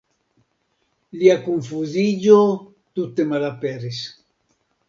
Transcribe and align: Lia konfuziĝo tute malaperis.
Lia 1.19 1.35
konfuziĝo 1.43 2.39
tute 2.97 3.29
malaperis. 3.35 4.05